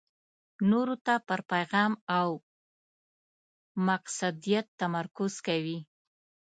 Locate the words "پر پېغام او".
1.27-2.29